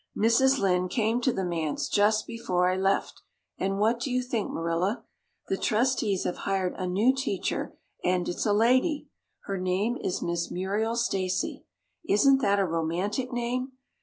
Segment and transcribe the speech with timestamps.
[0.17, 0.57] Mrs.
[0.57, 3.21] Lynde came to the manse just before I left,
[3.59, 5.03] and what do you think, Marilla?
[5.47, 9.09] The trustees have hired a new teacher and it's a lady.
[9.43, 11.65] Her name is Miss Muriel Stacy.
[12.09, 13.73] Isn't that a romantic name?